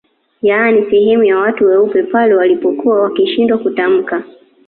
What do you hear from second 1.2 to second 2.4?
ya watu weusi pale